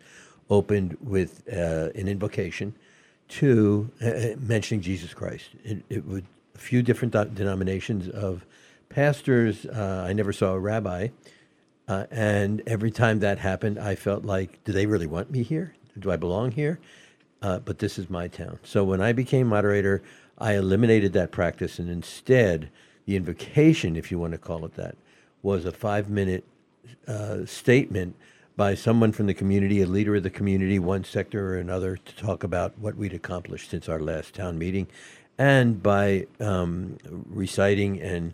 opened 0.51 0.97
with 1.01 1.43
uh, 1.53 1.91
an 1.95 2.09
invocation 2.09 2.75
to 3.29 3.91
uh, 4.03 4.09
uh, 4.09 4.35
mentioning 4.39 4.81
Jesus 4.81 5.15
Christ. 5.15 5.51
It, 5.65 5.85
it, 5.89 6.07
would 6.07 6.27
a 6.55 6.59
few 6.59 6.83
different 6.83 7.13
denominations 7.35 8.09
of 8.09 8.45
pastors. 8.89 9.67
Uh, 9.67 10.05
I 10.07 10.13
never 10.13 10.33
saw 10.33 10.53
a 10.53 10.59
rabbi, 10.59 11.09
uh, 11.89 12.07
and 12.11 12.63
every 12.67 12.91
time 12.91 13.21
that 13.21 13.39
happened, 13.39 13.79
I 13.79 13.95
felt 13.95 14.25
like, 14.25 14.63
do 14.65 14.73
they 14.73 14.87
really 14.87 15.07
want 15.07 15.31
me 15.31 15.43
here? 15.43 15.75
Do 15.99 16.11
I 16.11 16.17
belong 16.17 16.53
here? 16.53 16.79
Uh, 17.43 17.59
but 17.59 17.79
this 17.79 17.99
is 17.99 18.09
my 18.09 18.29
town. 18.29 18.59
So 18.63 18.85
when 18.85 19.01
I 19.01 19.13
became 19.13 19.49
moderator, 19.49 20.03
I 20.39 20.55
eliminated 20.55 21.13
that 21.13 21.31
practice, 21.31 21.79
and 21.79 21.91
instead, 21.91 22.71
the 23.07 23.17
invocation, 23.17 23.97
if 23.97 24.11
you 24.11 24.19
want 24.19 24.33
to 24.33 24.39
call 24.39 24.65
it 24.65 24.75
that, 24.75 24.97
was 25.43 25.65
a 25.65 25.73
five 25.73 26.09
minute 26.09 26.45
uh, 27.07 27.45
statement 27.45 28.17
by 28.57 28.75
someone 28.75 29.13
from 29.13 29.27
the 29.27 29.35
community, 29.35 29.81
a 29.81 29.87
leader 29.87 30.17
of 30.17 30.23
the 30.23 30.31
community, 30.31 30.79
one 30.79 31.05
sector 31.05 31.55
or 31.55 31.59
another, 31.59 31.97
to 31.97 32.17
talk 32.17 32.45
about 32.45 32.79
what 32.79 32.97
we'd 32.97 33.13
accomplished 33.13 33.71
since 33.71 33.89
our 33.89 34.01
last 34.01 34.35
town 34.35 34.59
meeting, 34.59 34.87
and 35.39 35.83
by 35.83 36.27
um, 36.41 36.99
reciting 37.29 38.01
and 38.01 38.33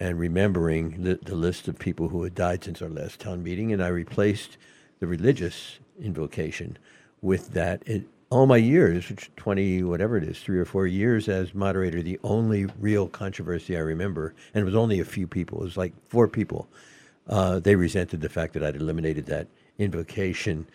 and 0.00 0.18
remembering 0.18 1.02
the, 1.04 1.18
the 1.22 1.36
list 1.36 1.68
of 1.68 1.78
people 1.78 2.08
who 2.08 2.24
had 2.24 2.34
died 2.34 2.64
since 2.64 2.82
our 2.82 2.88
last 2.88 3.20
town 3.20 3.42
meeting, 3.42 3.72
and 3.72 3.82
I 3.82 3.88
replaced 3.88 4.58
the 5.00 5.06
religious 5.06 5.78
invocation 6.00 6.76
with 7.22 7.52
that. 7.52 7.82
It, 7.86 8.04
all 8.28 8.46
my 8.46 8.56
years, 8.56 9.12
20, 9.36 9.84
whatever 9.84 10.16
it 10.16 10.24
is, 10.24 10.40
three 10.40 10.58
or 10.58 10.64
four 10.64 10.88
years 10.88 11.28
as 11.28 11.54
moderator, 11.54 12.02
the 12.02 12.18
only 12.24 12.66
real 12.80 13.06
controversy 13.06 13.76
I 13.76 13.80
remember, 13.80 14.34
and 14.52 14.62
it 14.62 14.64
was 14.64 14.74
only 14.74 14.98
a 14.98 15.04
few 15.04 15.28
people, 15.28 15.60
it 15.60 15.64
was 15.64 15.76
like 15.76 15.92
four 16.08 16.26
people, 16.26 16.68
uh, 17.28 17.58
they 17.58 17.74
resented 17.74 18.20
the 18.20 18.28
fact 18.28 18.52
that 18.54 18.62
I'd 18.62 18.76
eliminated 18.76 19.26
that 19.26 19.48
invocation. 19.78 20.66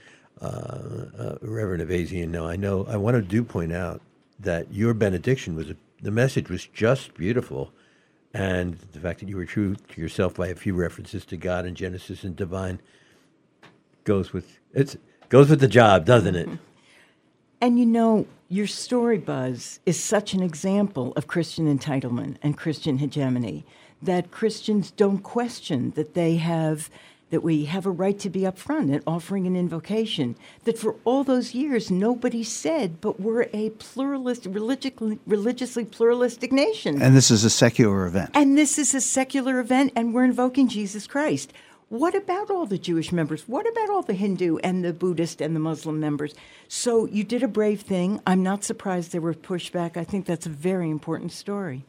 Uh, 0.42 0.46
uh, 0.46 1.36
Reverend 1.42 1.84
Ayvazian, 1.84 2.30
now 2.30 2.48
I 2.48 2.56
know, 2.56 2.86
I 2.88 2.96
want 2.96 3.16
to 3.16 3.22
do 3.22 3.44
point 3.44 3.74
out 3.74 4.02
that 4.40 4.72
your 4.74 4.94
benediction 4.94 5.56
was, 5.56 5.70
a, 5.70 5.76
the 6.02 6.12
message 6.12 6.50
was 6.50 6.66
just 6.66 7.14
beautiful. 7.14 7.72
And 8.34 8.78
the 8.94 9.00
fact 9.00 9.20
that 9.20 9.28
you 9.28 9.36
were 9.36 9.46
true 9.46 9.76
to 9.76 10.02
yourself 10.02 10.36
by 10.36 10.48
a 10.48 10.56
few 10.56 10.74
references 10.76 11.26
to 11.26 11.38
God 11.38 11.66
and 11.66 11.76
Genesis 11.76 12.24
and 12.24 12.36
divine 12.36 12.80
goes 14.04 14.32
with, 14.32 14.60
it's, 14.74 14.96
goes 15.28 15.50
with 15.50 15.60
the 15.60 15.68
job, 15.68 16.06
doesn't 16.06 16.36
it? 16.36 16.50
And 17.62 17.78
you 17.78 17.86
know, 17.86 18.26
your 18.48 18.68
story, 18.68 19.18
Buzz, 19.18 19.82
is 19.86 20.02
such 20.02 20.34
an 20.34 20.42
example 20.42 21.12
of 21.18 21.28
Christian 21.28 21.66
entitlement 21.78 22.38
and 22.42 22.58
Christian 22.58 23.00
hegemony 23.00 23.66
that 24.02 24.32
Christians 24.32 24.92
don't 24.92 25.20
question 25.20 25.92
that 25.92 26.14
they 26.14 26.38
have 26.38 26.90
that 27.30 27.44
we 27.44 27.66
have 27.66 27.86
a 27.86 27.92
right 27.92 28.18
to 28.20 28.30
be 28.30 28.42
upfront 28.42 28.92
and 28.92 29.04
offering 29.06 29.46
an 29.46 29.56
invocation. 29.56 30.36
That 30.64 30.80
for 30.80 30.96
all 31.06 31.24
those 31.24 31.54
years 31.54 31.92
nobody 31.92 32.44
said, 32.44 33.02
but 33.02 33.20
we're 33.20 33.48
a 33.54 33.70
pluralist, 33.72 34.46
religically, 34.46 35.20
religiously 35.28 35.86
pluralistic 35.86 36.52
nation. 36.52 37.02
And 37.02 37.16
this 37.16 37.30
is 37.30 37.44
a 37.44 37.50
secular 37.50 38.08
event. 38.08 38.32
And 38.34 38.58
this 38.58 38.78
is 38.80 38.96
a 38.96 39.02
secular 39.02 39.60
event, 39.60 39.94
and 39.96 40.14
we're 40.14 40.24
invoking 40.24 40.68
Jesus 40.68 41.08
Christ. 41.08 41.54
What 41.90 42.14
about 42.14 42.52
all 42.52 42.68
the 42.68 42.78
Jewish 42.78 43.12
members? 43.12 43.48
What 43.48 43.68
about 43.68 43.90
all 43.90 44.04
the 44.04 44.14
Hindu 44.14 44.58
and 44.58 44.84
the 44.84 44.94
Buddhist 44.94 45.42
and 45.42 45.56
the 45.56 45.60
Muslim 45.60 46.00
members? 46.00 46.36
So 46.68 47.08
you 47.08 47.24
did 47.24 47.42
a 47.42 47.48
brave 47.48 47.82
thing. 47.82 48.22
I'm 48.28 48.44
not 48.44 48.64
surprised 48.64 49.12
there 49.12 49.22
were 49.22 49.34
pushback. 49.34 49.98
I 49.98 50.04
think 50.04 50.28
that's 50.28 50.46
a 50.46 50.50
very 50.50 50.92
important 50.92 51.32
story. 51.32 51.86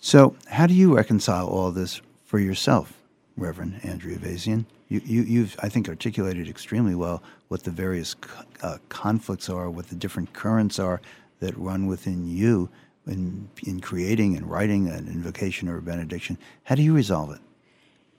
So, 0.00 0.36
how 0.46 0.66
do 0.66 0.74
you 0.74 0.94
reconcile 0.94 1.48
all 1.48 1.72
this 1.72 2.00
for 2.24 2.38
yourself, 2.38 2.92
Reverend 3.36 3.80
Andrea 3.82 4.16
Ayvazian? 4.16 4.64
You, 4.88 5.02
you, 5.04 5.22
you've, 5.22 5.56
I 5.60 5.68
think, 5.68 5.88
articulated 5.88 6.48
extremely 6.48 6.94
well 6.94 7.22
what 7.48 7.64
the 7.64 7.70
various 7.70 8.14
uh, 8.62 8.78
conflicts 8.88 9.48
are, 9.48 9.68
what 9.68 9.88
the 9.88 9.96
different 9.96 10.32
currents 10.32 10.78
are 10.78 11.00
that 11.40 11.56
run 11.58 11.86
within 11.86 12.26
you 12.26 12.70
in, 13.06 13.48
in 13.66 13.80
creating 13.80 14.36
and 14.36 14.48
writing 14.48 14.88
an 14.88 15.08
invocation 15.08 15.68
or 15.68 15.78
a 15.78 15.82
benediction. 15.82 16.38
How 16.64 16.74
do 16.74 16.82
you 16.82 16.94
resolve 16.94 17.32
it? 17.32 17.40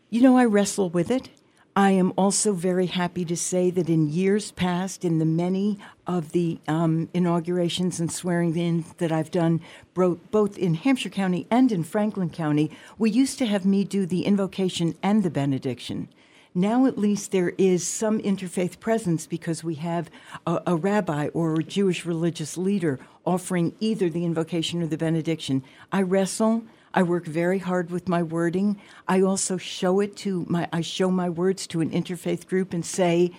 You 0.09 0.21
know, 0.21 0.38
I 0.38 0.45
wrestle 0.45 0.89
with 0.89 1.09
it. 1.09 1.29
I 1.75 1.91
am 1.91 2.13
also 2.17 2.53
very 2.53 2.88
happy 2.88 3.23
to 3.25 3.38
say 3.38 3.69
that 3.71 3.89
in 3.89 4.09
years 4.09 4.51
past, 4.51 5.05
in 5.05 5.19
the 5.19 5.25
many 5.25 5.79
of 6.07 6.31
the 6.31 6.59
um, 6.67 7.09
inaugurations 7.13 7.99
and 7.99 8.11
swearing 8.11 8.57
in 8.57 8.85
that 8.97 9.11
I've 9.11 9.31
done, 9.31 9.61
both 9.93 10.57
in 10.57 10.73
Hampshire 10.73 11.09
County 11.09 11.47
and 11.49 11.71
in 11.71 11.83
Franklin 11.83 12.31
County, 12.31 12.71
we 12.97 13.11
used 13.11 13.38
to 13.38 13.45
have 13.45 13.65
me 13.65 13.83
do 13.83 14.05
the 14.05 14.25
invocation 14.25 14.95
and 15.03 15.23
the 15.23 15.29
benediction. 15.29 16.09
Now, 16.55 16.88
at 16.88 16.97
least, 16.97 17.31
there 17.31 17.53
is 17.59 17.88
some 17.88 18.19
interfaith 18.19 18.79
presence 18.79 19.27
because 19.27 19.63
we 19.63 19.75
have 19.75 20.09
a, 20.47 20.61
a 20.65 20.75
rabbi 20.75 21.27
or 21.27 21.53
a 21.53 21.63
Jewish 21.63 22.05
religious 22.05 22.57
leader 22.57 22.99
offering 23.25 23.75
either 23.79 24.09
the 24.09 24.25
invocation 24.25 24.81
or 24.81 24.88
the 24.88 24.97
benediction. 24.97 25.63
I 25.91 26.01
wrestle. 26.01 26.63
I 26.93 27.03
work 27.03 27.25
very 27.25 27.60
hard 27.60 27.91
with 27.91 28.10
my 28.10 28.24
wording. 28.24 28.81
I 29.08 29.22
also 29.22 29.58
show 29.58 30.00
it 30.00 30.15
to 30.17 30.46
my 30.50 30.67
I 30.74 30.81
show 30.81 31.12
my 31.12 31.29
words 31.29 31.67
to 31.67 31.81
an 31.81 31.91
interfaith 31.91 32.48
group 32.48 32.74
and 32.74 32.86
say, 32.86 33.31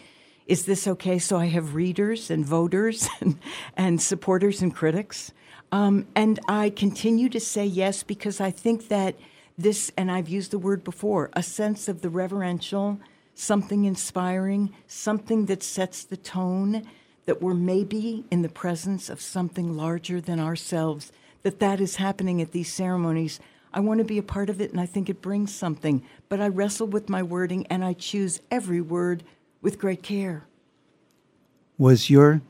is 0.47 0.65
this 0.65 0.89
okay? 0.89 1.19
So 1.19 1.37
I 1.37 1.47
have 1.47 1.75
readers 1.75 2.31
and 2.31 2.45
voters 2.45 3.09
and, 3.21 3.39
and 3.77 4.03
supporters 4.03 4.63
and 4.63 4.75
critics. 4.75 5.33
Um, 5.73 6.07
and 6.17 6.41
I 6.49 6.71
continue 6.71 7.29
to 7.29 7.39
say 7.39 7.65
yes 7.65 8.03
because 8.03 8.41
I 8.41 8.51
think 8.51 8.89
that 8.89 9.17
this, 9.57 9.93
and 9.97 10.11
I've 10.11 10.29
used 10.29 10.51
the 10.51 10.59
word 10.59 10.83
before, 10.83 11.31
a 11.35 11.43
sense 11.43 11.87
of 11.87 12.03
the 12.03 12.11
reverential, 12.11 12.99
something 13.35 13.85
inspiring, 13.85 14.75
something 14.89 15.47
that 15.47 15.63
sets 15.63 16.03
the 16.03 16.17
tone, 16.17 16.85
that 17.27 17.41
we're 17.41 17.55
maybe 17.55 18.25
in 18.31 18.43
the 18.43 18.49
presence 18.49 19.09
of 19.09 19.21
something 19.21 19.77
larger 19.77 20.21
than 20.21 20.41
ourselves 20.41 21.13
that 21.43 21.59
that 21.61 21.81
is 21.81 21.97
happening 21.97 22.41
at 22.43 22.53
these 22.53 22.73
ceremonies. 22.73 23.41
I 23.73 23.81
want 23.81 23.99
to 23.99 24.05
be 24.05 24.19
a 24.19 24.23
part 24.23 24.51
of 24.51 24.61
it, 24.61 24.71
and 24.71 24.81
I 24.81 24.87
think 24.87 25.09
it 25.09 25.23
brings 25.23 25.55
something. 25.55 26.03
But 26.29 26.41
I 26.41 26.49
wrestle 26.49 26.87
with 26.87 27.09
my 27.09 27.23
wording, 27.23 27.67
and 27.69 27.85
I 27.85 27.93
choose 27.93 28.41
every 28.51 28.81
word 28.81 29.23
with 29.63 29.79
great 29.79 30.03
care. 30.03 30.45
Was 31.79 32.11
your 32.11 32.43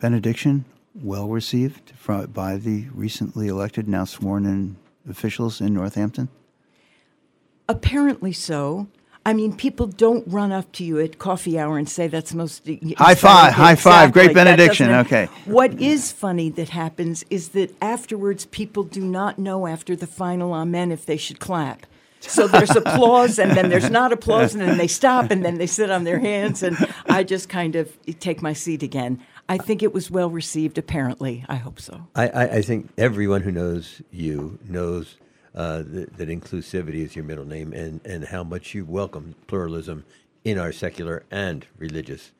benediction 0.00 0.64
well 0.94 1.28
received 1.28 1.92
by 2.32 2.56
the 2.56 2.86
recently 2.94 3.48
elected, 3.48 3.86
now 3.88 4.04
sworn 4.04 4.46
in 4.46 4.76
officials 5.08 5.60
in 5.60 5.74
Northampton? 5.74 6.28
Apparently 7.68 8.32
so. 8.32 8.88
I 9.26 9.32
mean, 9.32 9.56
people 9.56 9.88
don't 9.88 10.22
run 10.28 10.52
up 10.52 10.70
to 10.74 10.84
you 10.84 11.00
at 11.00 11.18
coffee 11.18 11.58
hour 11.58 11.78
and 11.78 11.88
say 11.88 12.06
that's 12.06 12.32
most 12.32 12.64
high 12.96 13.16
five, 13.16 13.54
high 13.54 13.74
five, 13.74 14.12
great 14.12 14.32
benediction. 14.32 14.88
Okay. 14.88 15.26
What 15.46 15.80
is 15.80 16.12
funny 16.12 16.48
that 16.50 16.68
happens 16.68 17.24
is 17.28 17.48
that 17.48 17.74
afterwards, 17.82 18.46
people 18.46 18.84
do 18.84 19.00
not 19.00 19.36
know 19.36 19.66
after 19.66 19.96
the 19.96 20.06
final 20.06 20.54
amen 20.54 20.92
if 20.92 21.06
they 21.06 21.16
should 21.16 21.40
clap. 21.40 21.86
So 22.20 22.46
there's 22.46 22.70
applause, 22.76 23.40
and 23.40 23.50
then 23.56 23.68
there's 23.68 23.90
not 23.90 24.12
applause, 24.12 24.54
and 24.54 24.62
then 24.62 24.78
they 24.78 24.86
stop, 25.00 25.32
and 25.32 25.44
then 25.44 25.58
they 25.58 25.66
sit 25.66 25.90
on 25.90 26.04
their 26.04 26.20
hands, 26.20 26.62
and 26.62 26.76
I 27.08 27.24
just 27.24 27.48
kind 27.48 27.74
of 27.74 27.92
take 28.20 28.42
my 28.42 28.52
seat 28.52 28.84
again. 28.84 29.20
I 29.48 29.58
think 29.58 29.82
it 29.82 29.92
was 29.92 30.08
well 30.08 30.30
received. 30.30 30.78
Apparently, 30.78 31.44
I 31.48 31.56
hope 31.56 31.80
so. 31.80 32.06
I, 32.14 32.28
I, 32.28 32.42
I 32.58 32.62
think 32.62 32.90
everyone 32.96 33.42
who 33.42 33.50
knows 33.50 34.02
you 34.12 34.60
knows 34.68 35.16
uh, 35.56 35.78
that, 35.78 36.16
that, 36.18 36.28
inclusivity 36.28 36.96
is 36.96 37.16
your 37.16 37.24
middle 37.24 37.46
name 37.46 37.72
and, 37.72 38.00
and 38.04 38.26
how 38.26 38.44
much 38.44 38.74
you 38.74 38.84
welcome 38.84 39.34
pluralism 39.46 40.04
in 40.44 40.58
our 40.58 40.70
secular 40.70 41.24
and 41.30 41.66
religious 41.78 42.32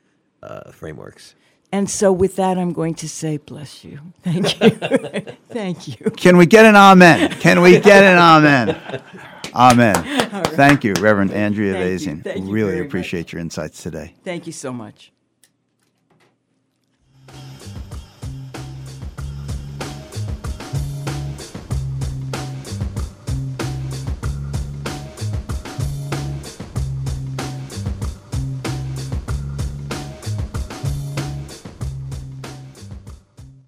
uh, 0.42 0.70
frameworks. 0.70 1.34
And 1.72 1.90
so, 1.90 2.12
with 2.12 2.36
that, 2.36 2.58
I'm 2.58 2.72
going 2.72 2.94
to 2.96 3.08
say, 3.08 3.38
bless 3.38 3.84
you. 3.84 4.00
Thank 4.22 4.60
you. 4.60 4.70
Thank 5.48 5.88
you. 5.88 6.10
Can 6.10 6.36
we 6.36 6.46
get 6.46 6.64
an 6.64 6.76
amen? 6.76 7.32
Can 7.40 7.60
we 7.60 7.80
get 7.80 8.04
an 8.04 8.18
amen? 8.18 9.02
Amen. 9.54 9.94
Right. 10.32 10.46
Thank 10.48 10.84
you, 10.84 10.92
Reverend 11.00 11.32
Andrea 11.32 11.72
Thank 11.72 12.24
Ayvazian. 12.24 12.52
really 12.52 12.78
appreciate 12.78 13.20
much. 13.20 13.32
your 13.32 13.40
insights 13.40 13.82
today. 13.82 14.14
Thank 14.22 14.46
you 14.46 14.52
so 14.52 14.70
much. 14.70 15.12